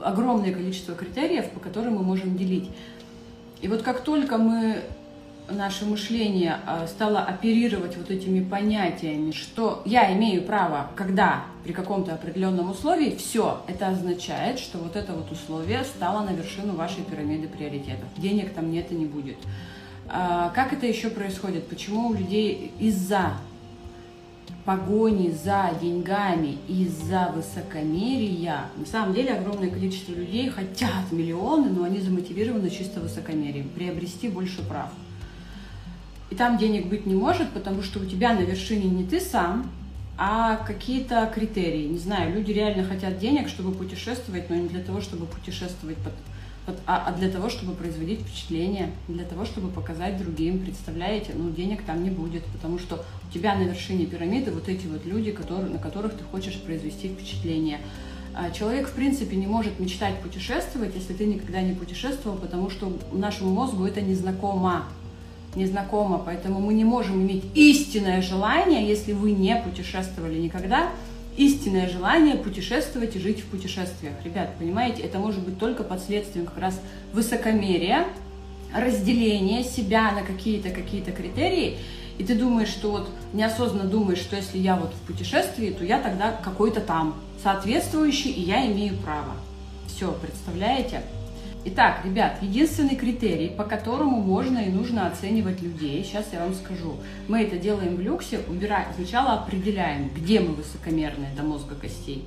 огромное 0.00 0.52
количество 0.52 0.94
критериев, 0.94 1.50
по 1.50 1.58
которым 1.58 1.94
мы 1.94 2.04
можем 2.04 2.36
делить. 2.36 2.68
И 3.62 3.68
вот 3.68 3.82
как 3.82 4.02
только 4.02 4.38
мы 4.38 4.82
наше 5.50 5.84
мышление 5.84 6.58
а, 6.66 6.86
стало 6.86 7.20
оперировать 7.20 7.96
вот 7.96 8.10
этими 8.10 8.42
понятиями, 8.42 9.32
что 9.32 9.82
я 9.84 10.12
имею 10.14 10.42
право, 10.42 10.90
когда 10.96 11.44
при 11.64 11.72
каком-то 11.72 12.14
определенном 12.14 12.70
условии, 12.70 13.16
все, 13.16 13.62
это 13.66 13.88
означает, 13.88 14.58
что 14.58 14.78
вот 14.78 14.96
это 14.96 15.12
вот 15.12 15.30
условие 15.30 15.84
стало 15.84 16.24
на 16.24 16.30
вершину 16.30 16.74
вашей 16.74 17.04
пирамиды 17.04 17.48
приоритетов. 17.48 18.08
Денег 18.16 18.52
там 18.52 18.70
нет 18.70 18.90
и 18.90 18.94
не 18.94 19.06
будет. 19.06 19.36
А, 20.08 20.50
как 20.50 20.72
это 20.72 20.86
еще 20.86 21.10
происходит? 21.10 21.68
Почему 21.68 22.08
у 22.08 22.14
людей 22.14 22.72
из-за 22.78 23.34
погони 24.64 25.30
за 25.30 25.72
деньгами, 25.80 26.58
из-за 26.68 27.32
высокомерия, 27.34 28.66
на 28.76 28.86
самом 28.86 29.14
деле 29.14 29.34
огромное 29.34 29.70
количество 29.70 30.12
людей 30.12 30.48
хотят 30.50 31.10
миллионы, 31.10 31.70
но 31.70 31.84
они 31.84 32.00
замотивированы 32.00 32.70
чисто 32.70 33.00
высокомерием, 33.00 33.68
приобрести 33.70 34.28
больше 34.28 34.62
прав. 34.66 34.90
И 36.32 36.34
там 36.34 36.56
денег 36.56 36.86
быть 36.86 37.04
не 37.04 37.14
может, 37.14 37.50
потому 37.50 37.82
что 37.82 38.00
у 38.00 38.06
тебя 38.06 38.32
на 38.32 38.40
вершине 38.40 38.88
не 38.88 39.04
ты 39.04 39.20
сам, 39.20 39.70
а 40.16 40.56
какие-то 40.56 41.30
критерии. 41.34 41.84
Не 41.88 41.98
знаю, 41.98 42.34
люди 42.34 42.52
реально 42.52 42.84
хотят 42.84 43.18
денег, 43.18 43.50
чтобы 43.50 43.70
путешествовать, 43.70 44.48
но 44.48 44.56
не 44.56 44.66
для 44.66 44.80
того, 44.80 45.02
чтобы 45.02 45.26
путешествовать, 45.26 45.98
под, 45.98 46.14
под, 46.64 46.76
а, 46.86 47.04
а 47.06 47.12
для 47.12 47.28
того, 47.28 47.50
чтобы 47.50 47.74
производить 47.74 48.20
впечатление, 48.20 48.92
для 49.08 49.26
того, 49.26 49.44
чтобы 49.44 49.68
показать 49.68 50.16
другим. 50.16 50.60
Представляете, 50.60 51.32
ну 51.36 51.50
денег 51.50 51.82
там 51.82 52.02
не 52.02 52.08
будет, 52.08 52.46
потому 52.46 52.78
что 52.78 53.04
у 53.28 53.34
тебя 53.34 53.54
на 53.54 53.64
вершине 53.64 54.06
пирамиды 54.06 54.52
вот 54.52 54.70
эти 54.70 54.86
вот 54.86 55.04
люди, 55.04 55.32
которые, 55.32 55.68
на 55.68 55.78
которых 55.78 56.14
ты 56.14 56.24
хочешь 56.24 56.58
произвести 56.62 57.08
впечатление. 57.08 57.78
А, 58.34 58.50
человек, 58.52 58.88
в 58.88 58.94
принципе, 58.94 59.36
не 59.36 59.46
может 59.46 59.78
мечтать 59.78 60.18
путешествовать, 60.22 60.94
если 60.94 61.12
ты 61.12 61.26
никогда 61.26 61.60
не 61.60 61.74
путешествовал, 61.74 62.38
потому 62.38 62.70
что 62.70 62.90
нашему 63.12 63.52
мозгу 63.52 63.84
это 63.84 64.00
незнакомо. 64.00 64.86
Незнакомо, 65.54 66.18
поэтому 66.18 66.60
мы 66.60 66.72
не 66.72 66.84
можем 66.84 67.22
иметь 67.22 67.44
истинное 67.54 68.22
желание, 68.22 68.88
если 68.88 69.12
вы 69.12 69.32
не 69.32 69.54
путешествовали 69.56 70.38
никогда, 70.38 70.88
истинное 71.36 71.88
желание 71.88 72.36
путешествовать 72.36 73.16
и 73.16 73.18
жить 73.18 73.40
в 73.40 73.46
путешествиях. 73.46 74.14
Ребят, 74.24 74.50
понимаете, 74.58 75.02
это 75.02 75.18
может 75.18 75.44
быть 75.44 75.58
только 75.58 75.84
под 75.84 76.02
следствием 76.02 76.46
как 76.46 76.58
раз 76.58 76.80
высокомерия, 77.12 78.06
разделения 78.74 79.62
себя 79.62 80.12
на 80.12 80.22
какие-то 80.22 80.70
какие-то 80.70 81.12
критерии, 81.12 81.78
и 82.18 82.24
ты 82.24 82.34
думаешь, 82.34 82.68
что 82.68 82.90
вот 82.90 83.10
неосознанно 83.32 83.88
думаешь, 83.88 84.20
что 84.20 84.36
если 84.36 84.58
я 84.58 84.76
вот 84.76 84.92
в 84.94 85.06
путешествии, 85.06 85.70
то 85.70 85.84
я 85.84 85.98
тогда 85.98 86.32
какой-то 86.32 86.80
там 86.80 87.14
соответствующий, 87.42 88.30
и 88.30 88.40
я 88.40 88.66
имею 88.66 88.96
право. 88.98 89.34
Все, 89.86 90.12
представляете? 90.12 91.02
Итак, 91.64 92.00
ребят, 92.04 92.38
единственный 92.42 92.96
критерий, 92.96 93.48
по 93.48 93.62
которому 93.62 94.20
можно 94.20 94.58
и 94.58 94.68
нужно 94.68 95.06
оценивать 95.06 95.62
людей, 95.62 96.02
сейчас 96.02 96.26
я 96.32 96.40
вам 96.40 96.54
скажу. 96.54 96.96
Мы 97.28 97.44
это 97.44 97.56
делаем 97.56 97.94
в 97.94 98.00
люксе, 98.00 98.40
убираем, 98.48 98.88
сначала 98.96 99.34
определяем, 99.34 100.10
где 100.12 100.40
мы 100.40 100.54
высокомерные 100.54 101.30
до 101.36 101.44
мозга 101.44 101.76
костей. 101.76 102.26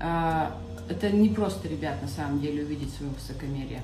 А, 0.00 0.56
это 0.88 1.10
не 1.10 1.28
просто, 1.28 1.68
ребят, 1.68 2.02
на 2.02 2.08
самом 2.08 2.40
деле 2.40 2.64
увидеть 2.64 2.92
свое 2.92 3.12
высокомерие. 3.12 3.82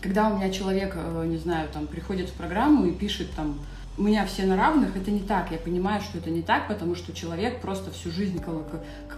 Когда 0.00 0.28
у 0.28 0.38
меня 0.38 0.50
человек, 0.50 0.94
э, 0.96 1.26
не 1.28 1.36
знаю, 1.36 1.68
там 1.72 1.86
приходит 1.86 2.30
в 2.30 2.32
программу 2.32 2.86
и 2.86 2.92
пишет 2.92 3.30
там 3.36 3.60
меня 4.02 4.26
все 4.26 4.44
на 4.44 4.56
равных, 4.56 4.96
это 4.96 5.10
не 5.10 5.20
так. 5.20 5.52
Я 5.52 5.58
понимаю, 5.58 6.00
что 6.00 6.18
это 6.18 6.30
не 6.30 6.42
так, 6.42 6.68
потому 6.68 6.94
что 6.94 7.12
человек 7.12 7.60
просто 7.60 7.90
всю 7.92 8.10
жизнь 8.10 8.42
кол 8.42 8.64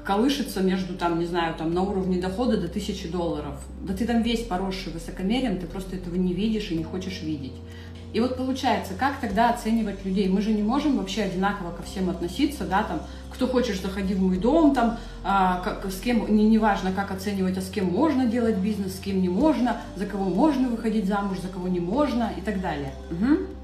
колышется 0.05 0.61
между, 0.61 0.95
там, 0.95 1.19
не 1.19 1.27
знаю, 1.27 1.55
там, 1.57 1.73
на 1.73 1.83
уровне 1.83 2.21
дохода 2.21 2.57
до 2.57 2.69
тысячи 2.69 3.09
долларов. 3.09 3.55
Да 3.81 3.95
ты 3.95 4.07
там 4.07 4.23
весь 4.23 4.43
поросший 4.43 4.93
высокомерием, 4.93 5.59
ты 5.59 5.67
просто 5.67 5.97
этого 5.97 6.15
не 6.15 6.33
видишь 6.33 6.71
и 6.71 6.77
не 6.77 6.85
хочешь 6.85 7.23
видеть. 7.23 7.55
И 8.13 8.21
вот 8.21 8.37
получается, 8.37 8.95
как 8.99 9.21
тогда 9.21 9.51
оценивать 9.51 10.05
людей? 10.05 10.29
Мы 10.29 10.41
же 10.41 10.53
не 10.53 10.63
можем 10.63 10.97
вообще 10.97 11.23
одинаково 11.23 11.73
ко 11.73 11.83
всем 11.83 12.09
относиться, 12.09 12.65
да, 12.65 12.83
там, 12.83 13.03
кто 13.31 13.47
хочешь, 13.47 13.81
заходи 13.81 14.15
в 14.15 14.23
мой 14.23 14.39
дом, 14.39 14.75
там, 14.75 14.99
а, 15.25 15.61
как, 15.61 15.91
с 15.91 16.01
кем, 16.01 16.35
не, 16.35 16.49
не 16.49 16.59
важно, 16.59 16.93
как 16.93 17.11
оценивать, 17.11 17.59
а 17.59 17.61
с 17.61 17.69
кем 17.69 17.87
можно 17.87 18.27
делать 18.27 18.57
бизнес, 18.57 18.97
с 18.97 19.01
кем 19.01 19.21
не 19.21 19.29
можно, 19.29 19.83
за 19.97 20.07
кого 20.07 20.31
можно 20.31 20.69
выходить 20.69 21.07
замуж, 21.07 21.39
за 21.41 21.49
кого 21.49 21.69
не 21.69 21.81
можно 21.81 22.33
и 22.39 22.41
так 22.41 22.61
далее. 22.61 22.95
Угу. 23.11 23.56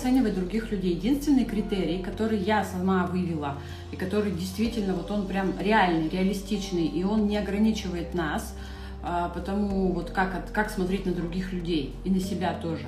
Оценивать 0.00 0.34
других 0.34 0.70
людей? 0.70 0.94
Единственный 0.94 1.44
критерий, 1.44 2.02
который 2.02 2.38
я 2.38 2.64
сама 2.64 3.06
вывела, 3.06 3.58
и 3.92 3.96
который 3.96 4.32
действительно, 4.32 4.94
вот 4.94 5.10
он 5.10 5.26
прям 5.26 5.52
реальный, 5.60 6.08
реалистичный, 6.08 6.86
и 6.86 7.04
он 7.04 7.26
не 7.26 7.36
ограничивает 7.36 8.14
нас, 8.14 8.54
а, 9.02 9.28
потому 9.28 9.92
вот 9.92 10.10
как, 10.10 10.50
как 10.52 10.70
смотреть 10.70 11.04
на 11.04 11.12
других 11.12 11.52
людей 11.52 11.94
и 12.04 12.10
на 12.10 12.18
себя 12.18 12.58
тоже. 12.62 12.86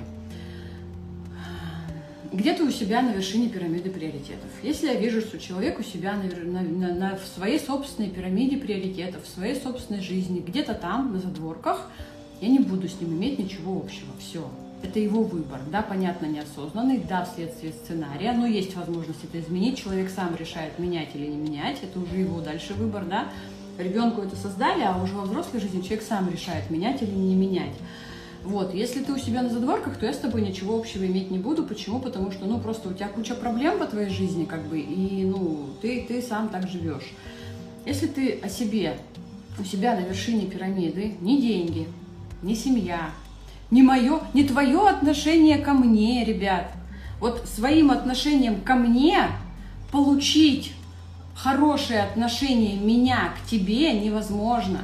Где 2.31 2.55
ты 2.55 2.63
у 2.63 2.71
себя 2.71 3.03
на 3.03 3.11
вершине 3.11 3.47
пирамиды 3.47 3.91
приоритетов? 3.91 4.49
Если 4.63 4.87
я 4.87 4.95
вижу, 4.95 5.21
что 5.21 5.37
человек 5.37 5.77
у 5.79 5.83
себя 5.83 6.15
на, 6.15 6.61
на, 6.61 6.93
на, 6.95 7.15
в 7.15 7.27
своей 7.27 7.59
собственной 7.59 8.09
пирамиде 8.09 8.57
приоритетов, 8.57 9.23
в 9.23 9.29
своей 9.29 9.53
собственной 9.53 10.01
жизни, 10.01 10.39
где-то 10.39 10.73
там, 10.73 11.13
на 11.13 11.19
задворках, 11.19 11.91
я 12.41 12.47
не 12.47 12.57
буду 12.57 12.89
с 12.89 12.99
ним 12.99 13.13
иметь 13.13 13.37
ничего 13.37 13.77
общего. 13.77 14.09
Все 14.19 14.49
это 14.83 14.99
его 14.99 15.23
выбор, 15.23 15.59
да, 15.71 15.81
понятно, 15.81 16.25
неосознанный, 16.25 17.01
да, 17.09 17.25
вследствие 17.25 17.71
сценария, 17.71 18.33
но 18.33 18.45
есть 18.45 18.75
возможность 18.75 19.23
это 19.23 19.39
изменить, 19.39 19.81
человек 19.81 20.09
сам 20.09 20.35
решает, 20.35 20.77
менять 20.77 21.09
или 21.15 21.25
не 21.25 21.37
менять, 21.37 21.79
это 21.81 21.99
уже 21.99 22.17
его 22.17 22.41
дальше 22.41 22.73
выбор, 22.73 23.05
да, 23.05 23.29
ребенку 23.77 24.21
это 24.21 24.35
создали, 24.35 24.83
а 24.83 25.01
уже 25.01 25.15
во 25.15 25.23
взрослой 25.23 25.61
жизни 25.61 25.81
человек 25.81 26.03
сам 26.03 26.29
решает, 26.29 26.69
менять 26.69 27.01
или 27.01 27.11
не 27.11 27.35
менять. 27.35 27.73
Вот, 28.43 28.73
если 28.73 29.01
ты 29.01 29.13
у 29.13 29.17
себя 29.17 29.41
на 29.41 29.49
задворках, 29.49 29.97
то 29.97 30.05
я 30.05 30.13
с 30.13 30.17
тобой 30.17 30.41
ничего 30.41 30.77
общего 30.77 31.05
иметь 31.05 31.31
не 31.31 31.37
буду. 31.37 31.63
Почему? 31.63 31.99
Потому 31.99 32.29
что, 32.29 32.45
ну, 32.45 32.59
просто 32.59 32.89
у 32.89 32.93
тебя 32.93 33.07
куча 33.07 33.35
проблем 33.35 33.79
по 33.79 33.85
твоей 33.85 34.09
жизни, 34.09 34.43
как 34.43 34.63
бы, 34.67 34.81
и, 34.81 35.23
ну, 35.23 35.69
ты, 35.81 36.05
ты 36.05 36.21
сам 36.21 36.49
так 36.49 36.67
живешь. 36.67 37.13
Если 37.85 38.07
ты 38.07 38.39
о 38.43 38.49
себе, 38.49 38.97
у 39.57 39.63
себя 39.63 39.95
на 39.95 40.01
вершине 40.01 40.47
пирамиды, 40.47 41.15
не 41.21 41.41
деньги, 41.41 41.87
не 42.41 42.53
семья, 42.53 43.11
не 43.73 43.81
мое, 43.81 44.19
не 44.35 44.43
твое 44.43 44.87
отношение 44.87 45.57
ко 45.57 45.73
мне, 45.73 46.23
ребят. 46.23 46.71
Вот 47.19 47.49
своим 47.49 47.89
отношением 47.89 48.61
ко 48.61 48.75
мне 48.75 49.25
получить 49.91 50.73
хорошее 51.35 52.03
отношение 52.03 52.77
меня 52.77 53.33
к 53.35 53.49
тебе 53.49 53.91
невозможно. 53.93 54.81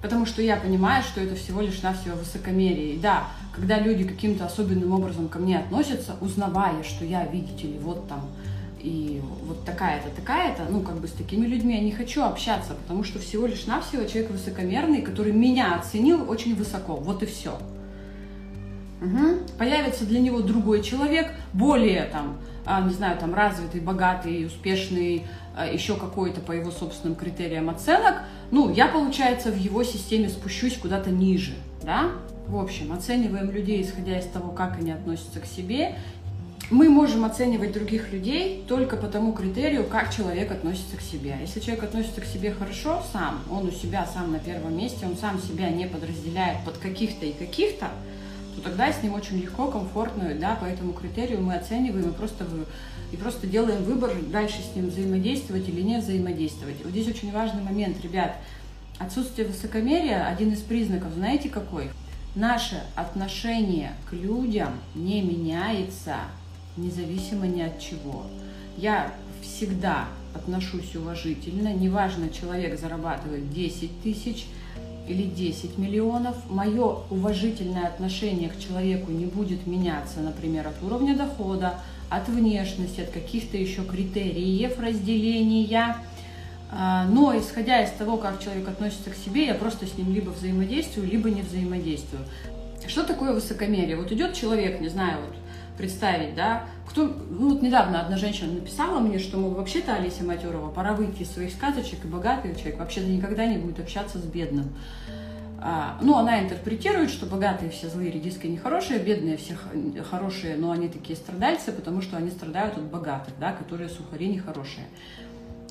Потому 0.00 0.24
что 0.24 0.40
я 0.40 0.56
понимаю, 0.56 1.02
что 1.02 1.20
это 1.20 1.34
всего 1.34 1.60
лишь 1.60 1.82
навсего 1.82 2.16
высокомерие. 2.16 2.94
И 2.94 2.98
да, 2.98 3.24
когда 3.54 3.78
люди 3.78 4.04
каким-то 4.04 4.46
особенным 4.46 4.92
образом 4.92 5.28
ко 5.28 5.38
мне 5.38 5.58
относятся, 5.58 6.16
узнавая, 6.22 6.82
что 6.82 7.04
я, 7.04 7.26
видите 7.26 7.66
ли, 7.66 7.78
вот 7.78 8.08
там 8.08 8.22
и 8.86 9.20
вот 9.42 9.64
такая-то, 9.64 10.10
такая-то, 10.14 10.62
ну, 10.70 10.80
как 10.80 11.00
бы 11.00 11.08
с 11.08 11.10
такими 11.10 11.44
людьми 11.44 11.74
я 11.74 11.80
не 11.80 11.90
хочу 11.90 12.22
общаться, 12.22 12.74
потому 12.74 13.02
что 13.02 13.18
всего 13.18 13.46
лишь 13.46 13.66
навсего 13.66 14.04
человек 14.04 14.30
высокомерный, 14.30 15.02
который 15.02 15.32
меня 15.32 15.74
оценил 15.74 16.30
очень 16.30 16.54
высоко, 16.54 16.94
вот 16.94 17.20
и 17.24 17.26
все. 17.26 17.58
Угу. 19.02 19.58
Появится 19.58 20.06
для 20.06 20.20
него 20.20 20.40
другой 20.40 20.82
человек, 20.82 21.32
более 21.52 22.04
там, 22.04 22.38
а, 22.64 22.80
не 22.80 22.94
знаю, 22.94 23.18
там 23.18 23.34
развитый, 23.34 23.80
богатый, 23.80 24.46
успешный, 24.46 25.24
а, 25.56 25.66
еще 25.66 25.96
какой-то 25.96 26.40
по 26.40 26.52
его 26.52 26.70
собственным 26.70 27.16
критериям 27.16 27.68
оценок, 27.68 28.22
ну, 28.52 28.72
я, 28.72 28.86
получается, 28.86 29.50
в 29.50 29.58
его 29.58 29.82
системе 29.82 30.28
спущусь 30.28 30.76
куда-то 30.76 31.10
ниже, 31.10 31.54
да? 31.82 32.12
В 32.46 32.56
общем, 32.56 32.92
оцениваем 32.92 33.50
людей, 33.50 33.82
исходя 33.82 34.16
из 34.20 34.26
того, 34.26 34.52
как 34.52 34.78
они 34.78 34.92
относятся 34.92 35.40
к 35.40 35.46
себе, 35.46 35.96
мы 36.70 36.88
можем 36.88 37.24
оценивать 37.24 37.72
других 37.72 38.12
людей 38.12 38.64
только 38.66 38.96
по 38.96 39.06
тому 39.06 39.32
критерию, 39.32 39.84
как 39.84 40.12
человек 40.12 40.50
относится 40.50 40.96
к 40.96 41.00
себе. 41.00 41.36
Если 41.40 41.60
человек 41.60 41.84
относится 41.84 42.20
к 42.20 42.24
себе 42.24 42.52
хорошо 42.52 43.02
сам, 43.12 43.40
он 43.50 43.68
у 43.68 43.70
себя 43.70 44.04
сам 44.12 44.32
на 44.32 44.40
первом 44.40 44.76
месте, 44.76 45.06
он 45.06 45.16
сам 45.16 45.40
себя 45.40 45.70
не 45.70 45.86
подразделяет 45.86 46.64
под 46.64 46.78
каких-то 46.78 47.24
и 47.24 47.32
каких-то, 47.32 47.90
то 48.56 48.62
тогда 48.62 48.92
с 48.92 49.00
ним 49.02 49.14
очень 49.14 49.40
легко, 49.40 49.70
комфортно, 49.70 50.34
да, 50.34 50.56
по 50.56 50.64
этому 50.64 50.92
критерию 50.92 51.40
мы 51.40 51.54
оцениваем 51.54 52.10
и 52.10 52.12
просто, 52.12 52.44
и 53.12 53.16
просто 53.16 53.46
делаем 53.46 53.84
выбор, 53.84 54.12
дальше 54.32 54.56
с 54.60 54.74
ним 54.74 54.88
взаимодействовать 54.88 55.68
или 55.68 55.82
не 55.82 55.98
взаимодействовать. 55.98 56.76
Вот 56.82 56.90
здесь 56.90 57.06
очень 57.06 57.30
важный 57.30 57.62
момент, 57.62 58.02
ребят. 58.02 58.34
Отсутствие 58.98 59.46
высокомерия– 59.46 60.26
один 60.28 60.52
из 60.52 60.62
признаков, 60.62 61.12
знаете 61.12 61.48
какой? 61.48 61.90
Наше 62.34 62.82
отношение 62.96 63.92
к 64.10 64.14
людям 64.14 64.70
не 64.94 65.22
меняется 65.22 66.16
независимо 66.76 67.46
ни 67.46 67.62
от 67.62 67.78
чего. 67.78 68.24
Я 68.76 69.12
всегда 69.42 70.06
отношусь 70.34 70.94
уважительно, 70.94 71.72
неважно, 71.72 72.28
человек 72.30 72.78
зарабатывает 72.78 73.50
10 73.52 74.02
тысяч 74.02 74.46
или 75.08 75.22
10 75.22 75.78
миллионов, 75.78 76.36
мое 76.50 76.98
уважительное 77.10 77.86
отношение 77.86 78.50
к 78.50 78.58
человеку 78.58 79.10
не 79.10 79.26
будет 79.26 79.66
меняться, 79.66 80.20
например, 80.20 80.66
от 80.66 80.82
уровня 80.82 81.16
дохода, 81.16 81.80
от 82.10 82.28
внешности, 82.28 83.00
от 83.00 83.10
каких-то 83.10 83.56
еще 83.56 83.84
критериев 83.84 84.78
разделения. 84.78 85.96
А, 86.70 87.06
но 87.06 87.36
исходя 87.38 87.82
из 87.82 87.90
того, 87.92 88.16
как 88.16 88.42
человек 88.42 88.68
относится 88.68 89.10
к 89.10 89.16
себе, 89.16 89.46
я 89.46 89.54
просто 89.54 89.86
с 89.86 89.96
ним 89.96 90.12
либо 90.12 90.30
взаимодействую, 90.30 91.08
либо 91.08 91.30
не 91.30 91.42
взаимодействую. 91.42 92.22
Что 92.88 93.04
такое 93.04 93.32
высокомерие? 93.32 93.96
Вот 93.96 94.12
идет 94.12 94.34
человек, 94.34 94.80
не 94.80 94.88
знаю, 94.88 95.18
вот 95.26 95.36
представить, 95.76 96.34
да, 96.34 96.66
кто, 96.88 97.04
ну 97.04 97.50
вот 97.50 97.62
недавно 97.62 98.00
одна 98.00 98.16
женщина 98.16 98.52
написала 98.52 98.98
мне, 99.00 99.18
что, 99.18 99.38
мол, 99.38 99.50
вообще-то 99.50 99.94
Олеся 99.94 100.24
Матерова, 100.24 100.70
пора 100.70 100.92
выйти 100.94 101.22
из 101.22 101.30
своих 101.30 101.52
сказочек, 101.52 102.04
и 102.04 102.08
богатый 102.08 102.54
человек 102.54 102.78
вообще-то 102.78 103.08
никогда 103.08 103.46
не 103.46 103.58
будет 103.58 103.80
общаться 103.80 104.18
с 104.18 104.22
бедным. 104.22 104.72
А, 105.58 105.98
ну, 106.00 106.16
она 106.16 106.40
интерпретирует, 106.40 107.10
что 107.10 107.26
богатые 107.26 107.70
все 107.70 107.88
злые, 107.88 108.10
редиски 108.10 108.46
нехорошие, 108.46 108.98
бедные 109.00 109.36
все 109.36 109.56
хорошие, 110.08 110.56
но 110.56 110.70
они 110.70 110.88
такие 110.88 111.16
страдальцы, 111.16 111.72
потому 111.72 112.02
что 112.02 112.16
они 112.16 112.30
страдают 112.30 112.76
от 112.76 112.84
богатых, 112.84 113.34
да, 113.40 113.52
которые 113.52 113.88
сухари 113.88 114.28
нехорошие. 114.28 114.86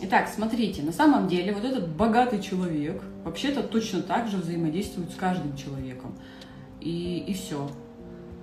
Итак, 0.02 0.28
смотрите, 0.34 0.82
на 0.82 0.92
самом 0.92 1.28
деле 1.28 1.54
вот 1.54 1.64
этот 1.64 1.88
богатый 1.88 2.42
человек 2.42 3.02
вообще-то 3.24 3.64
точно 3.64 4.02
так 4.02 4.28
же 4.28 4.38
взаимодействует 4.38 5.12
с 5.12 5.16
каждым 5.16 5.56
человеком. 5.56 6.16
И, 6.86 7.26
и 7.28 7.34
все 7.34 7.68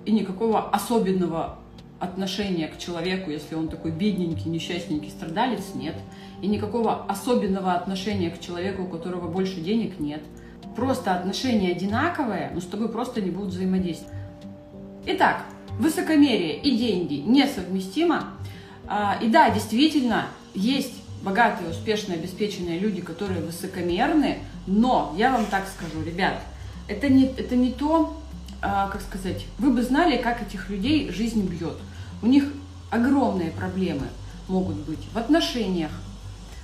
и 0.05 0.11
никакого 0.11 0.69
особенного 0.69 1.59
отношения 1.99 2.67
к 2.67 2.77
человеку, 2.77 3.31
если 3.31 3.55
он 3.55 3.69
такой 3.69 3.91
бедненький, 3.91 4.49
несчастненький 4.49 5.09
страдалец, 5.09 5.73
нет. 5.73 5.95
И 6.41 6.47
никакого 6.47 7.05
особенного 7.05 7.73
отношения 7.73 8.29
к 8.29 8.39
человеку, 8.39 8.83
у 8.83 8.87
которого 8.87 9.29
больше 9.29 9.61
денег, 9.61 9.99
нет. 9.99 10.21
Просто 10.75 11.15
отношения 11.15 11.71
одинаковые, 11.71 12.51
но 12.53 12.59
с 12.59 12.65
тобой 12.65 12.89
просто 12.89 13.21
не 13.21 13.29
будут 13.29 13.53
взаимодействовать. 13.53 14.13
Итак, 15.05 15.43
высокомерие 15.79 16.57
и 16.57 16.75
деньги 16.75 17.15
несовместимо. 17.15 18.25
А, 18.85 19.17
и 19.21 19.29
да, 19.29 19.49
действительно, 19.49 20.25
есть 20.53 21.01
богатые, 21.23 21.69
успешные, 21.69 22.17
обеспеченные 22.17 22.79
люди, 22.79 23.01
которые 23.01 23.41
высокомерны, 23.41 24.39
но 24.67 25.13
я 25.17 25.31
вам 25.31 25.45
так 25.45 25.65
скажу, 25.67 26.03
ребят, 26.05 26.41
это 26.89 27.07
не, 27.07 27.25
это 27.25 27.55
не 27.55 27.71
то, 27.71 28.17
как 28.63 29.01
сказать, 29.01 29.45
вы 29.59 29.71
бы 29.71 29.83
знали, 29.83 30.17
как 30.17 30.41
этих 30.41 30.69
людей 30.69 31.11
жизнь 31.11 31.45
бьет. 31.45 31.77
У 32.21 32.27
них 32.27 32.45
огромные 32.89 33.51
проблемы 33.51 34.07
могут 34.47 34.77
быть 34.77 34.99
в 35.13 35.17
отношениях, 35.17 35.91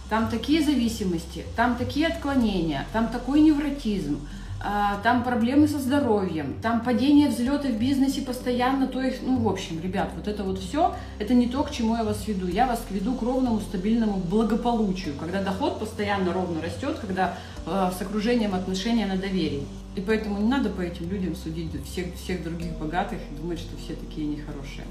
там 0.10 0.28
такие 0.28 0.64
зависимости, 0.64 1.46
там 1.56 1.76
такие 1.76 2.08
отклонения, 2.08 2.88
там 2.94 3.10
такой 3.10 3.42
невротизм, 3.42 4.20
а, 4.62 4.98
там 5.04 5.24
проблемы 5.24 5.68
со 5.68 5.80
здоровьем, 5.80 6.56
там 6.62 6.82
падение 6.82 7.30
взлеты 7.30 7.70
в 7.70 7.80
бизнесе 7.80 8.22
постоянно, 8.22 8.88
то 8.88 9.02
есть, 9.02 9.20
ну, 9.24 9.38
в 9.38 9.48
общем, 9.48 9.80
ребят, 9.82 10.10
вот 10.16 10.28
это 10.28 10.44
вот 10.44 10.60
все, 10.60 10.96
это 11.18 11.34
не 11.34 11.48
то, 11.48 11.64
к 11.64 11.72
чему 11.72 11.96
я 11.96 12.04
вас 12.04 12.28
веду. 12.28 12.48
Я 12.48 12.66
вас 12.66 12.82
веду 12.90 13.14
к 13.14 13.22
ровному, 13.22 13.62
стабильному 13.62 14.18
благополучию, 14.18 15.14
когда 15.18 15.42
доход 15.42 15.80
постоянно 15.80 16.34
ровно 16.34 16.62
растет, 16.62 16.98
когда 17.00 17.38
э, 17.66 17.92
с 17.98 18.02
окружением 18.02 18.54
отношения 18.54 19.06
на 19.06 19.16
доверии. 19.16 19.66
И 19.96 20.02
поэтому 20.02 20.40
не 20.40 20.48
надо 20.48 20.70
по 20.70 20.82
этим 20.82 21.10
людям 21.10 21.36
судить 21.36 21.72
всех, 21.86 22.14
всех 22.16 22.44
других 22.44 22.78
богатых 22.78 23.20
и 23.32 23.42
думать, 23.42 23.60
что 23.60 23.76
все 23.78 23.96
такие 23.96 24.28
нехорошие. 24.28 24.86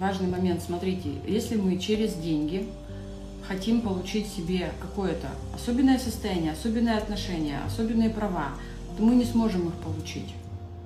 Важный 0.00 0.28
момент, 0.28 0.62
смотрите, 0.62 1.10
если 1.26 1.56
мы 1.56 1.78
через 1.78 2.14
деньги 2.14 2.66
хотим 3.46 3.80
получить 3.80 4.26
себе 4.26 4.72
какое-то 4.80 5.28
особенное 5.54 5.98
состояние, 5.98 6.52
особенные 6.52 6.96
отношения, 6.96 7.60
особенные 7.66 8.10
права, 8.10 8.48
то 8.96 9.02
мы 9.02 9.14
не 9.14 9.24
сможем 9.24 9.68
их 9.68 9.74
получить. 9.74 10.34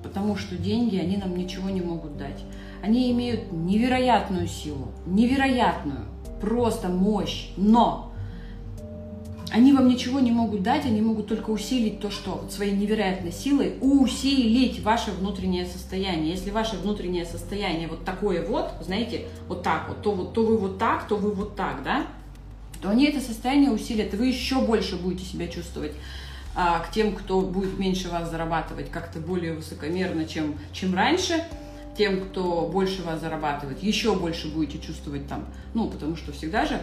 Потому 0.03 0.35
что 0.35 0.55
деньги, 0.55 0.97
они 0.97 1.17
нам 1.17 1.35
ничего 1.35 1.69
не 1.69 1.81
могут 1.81 2.17
дать. 2.17 2.43
Они 2.81 3.11
имеют 3.11 3.51
невероятную 3.51 4.47
силу, 4.47 4.89
невероятную, 5.05 6.05
просто 6.39 6.89
мощь, 6.89 7.49
но 7.57 8.10
они 9.51 9.73
вам 9.73 9.87
ничего 9.87 10.19
не 10.19 10.31
могут 10.31 10.63
дать, 10.63 10.85
они 10.85 11.01
могут 11.01 11.27
только 11.27 11.49
усилить 11.49 11.99
то, 11.99 12.09
что 12.09 12.39
вот 12.41 12.53
своей 12.53 12.71
невероятной 12.71 13.33
силой 13.33 13.75
усилить 13.81 14.81
ваше 14.81 15.11
внутреннее 15.11 15.65
состояние. 15.65 16.31
Если 16.31 16.51
ваше 16.51 16.77
внутреннее 16.77 17.25
состояние 17.25 17.87
вот 17.89 18.05
такое 18.05 18.45
вот, 18.45 18.71
знаете, 18.81 19.25
вот 19.47 19.61
так 19.61 19.89
вот, 19.89 20.01
то, 20.01 20.11
вот, 20.13 20.33
то 20.33 20.45
вы 20.45 20.57
вот 20.57 20.77
так, 20.77 21.07
то 21.07 21.17
вы 21.17 21.31
вот 21.31 21.55
так, 21.55 21.83
да, 21.83 22.07
то 22.81 22.89
они 22.89 23.05
это 23.05 23.19
состояние 23.19 23.71
усилят, 23.71 24.13
и 24.13 24.17
вы 24.17 24.27
еще 24.27 24.61
больше 24.61 24.95
будете 24.95 25.25
себя 25.25 25.47
чувствовать 25.47 25.91
а, 26.55 26.79
к 26.79 26.91
тем, 26.91 27.13
кто 27.13 27.41
будет 27.41 27.77
меньше 27.77 28.09
вас 28.09 28.31
зарабатывать, 28.31 28.89
как-то 28.89 29.19
более 29.19 29.53
высокомерно, 29.53 30.25
чем, 30.25 30.55
чем 30.71 30.95
раньше, 30.95 31.43
тем, 31.97 32.21
кто 32.21 32.69
больше 32.71 33.03
вас 33.03 33.19
зарабатывает, 33.19 33.83
еще 33.83 34.15
больше 34.15 34.47
будете 34.47 34.79
чувствовать 34.79 35.27
там, 35.27 35.45
ну, 35.73 35.89
потому 35.89 36.15
что 36.15 36.31
всегда 36.31 36.65
же 36.65 36.81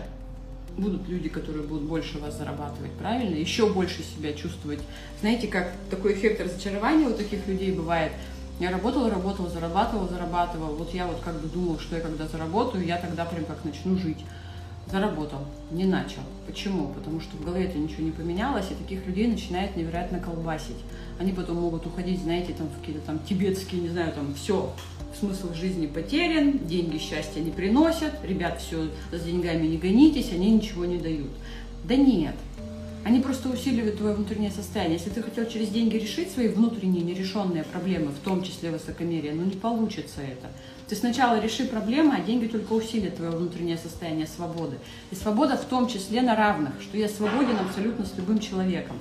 будут 0.78 1.08
люди, 1.08 1.28
которые 1.28 1.64
будут 1.64 1.85
больше 1.85 2.18
вас 2.18 2.37
зарабатывать, 2.37 2.92
правильно? 2.92 3.35
Еще 3.35 3.73
больше 3.73 4.02
себя 4.02 4.32
чувствовать. 4.32 4.80
Знаете, 5.20 5.49
как 5.49 5.73
такой 5.90 6.14
эффект 6.14 6.40
разочарования 6.40 7.06
у 7.06 7.14
таких 7.14 7.47
людей 7.47 7.73
бывает. 7.73 8.12
Я 8.61 8.70
работала, 8.70 9.11
работала, 9.11 9.49
зарабатывала, 9.49 10.08
зарабатывала. 10.08 10.75
Вот 10.75 10.92
я 10.92 11.06
вот 11.06 11.20
как 11.25 11.40
бы 11.40 11.49
думала, 11.49 11.78
что 11.78 11.97
я 11.97 12.00
когда 12.00 12.26
заработаю, 12.26 12.85
я 12.85 12.97
тогда 12.99 13.25
прям 13.25 13.44
как 13.44 13.64
начну 13.64 13.97
жить 13.97 14.18
заработал, 14.90 15.40
не 15.71 15.85
начал. 15.85 16.23
Почему? 16.47 16.92
Потому 16.95 17.21
что 17.21 17.37
в 17.37 17.45
голове 17.45 17.64
это 17.64 17.78
ничего 17.78 18.04
не 18.04 18.11
поменялось, 18.11 18.71
и 18.71 18.75
таких 18.75 19.07
людей 19.07 19.26
начинает 19.28 19.76
невероятно 19.76 20.18
колбасить. 20.18 20.76
Они 21.18 21.33
потом 21.33 21.57
могут 21.57 21.87
уходить, 21.87 22.23
знаете, 22.23 22.54
там 22.54 22.68
в 22.68 22.80
какие-то 22.80 23.04
там 23.07 23.18
тибетские, 23.21 23.83
не 23.83 23.88
знаю, 23.88 24.12
там 24.12 24.35
все, 24.35 24.73
смысл 25.18 25.52
жизни 25.52 25.87
потерян, 25.87 26.59
деньги 26.66 26.99
счастья 26.99 27.40
не 27.40 27.50
приносят, 27.50 28.14
ребят, 28.25 28.61
все, 28.61 28.88
с 29.12 29.23
деньгами 29.23 29.66
не 29.66 29.76
гонитесь, 29.76 30.33
они 30.33 30.50
ничего 30.50 30.85
не 30.85 30.99
дают. 30.99 31.30
Да 31.85 31.97
нет, 31.97 32.35
они 33.04 33.21
просто 33.21 33.49
усиливают 33.49 33.99
твое 33.99 34.14
внутреннее 34.14 34.50
состояние. 34.50 34.99
Если 34.99 35.11
ты 35.11 35.23
хотел 35.23 35.47
через 35.47 35.68
деньги 35.68 35.97
решить 35.97 36.30
свои 36.30 36.49
внутренние 36.49 37.02
нерешенные 37.02 37.64
проблемы, 37.64 38.11
в 38.11 38.18
том 38.25 38.42
числе 38.42 38.71
высокомерие, 38.71 39.32
ну 39.32 39.45
не 39.45 39.56
получится 39.56 40.21
это. 40.21 40.49
Ты 40.89 40.97
сначала 40.97 41.39
реши 41.39 41.67
проблемы, 41.67 42.15
а 42.17 42.21
деньги 42.21 42.47
только 42.47 42.73
усилят 42.73 43.17
твое 43.17 43.31
внутреннее 43.31 43.77
состояние 43.77 44.27
свободы. 44.27 44.79
И 45.11 45.15
свобода 45.15 45.59
в 45.59 45.67
том 45.67 45.87
числе 45.87 46.23
на 46.23 46.35
равных, 46.35 46.81
что 46.81 46.97
я 46.97 47.09
свободен 47.09 47.59
абсолютно 47.59 48.07
с 48.07 48.17
любым 48.17 48.39
человеком. 48.39 48.97